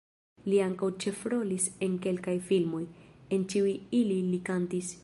Li 0.51 0.61
ankaŭ 0.67 0.89
ĉefrolis 1.03 1.67
en 1.89 1.99
kelkaj 2.07 2.35
filmoj, 2.49 2.83
en 3.39 3.47
ĉiuj 3.53 3.77
ili 4.01 4.23
li 4.33 4.45
kantis. 4.51 4.95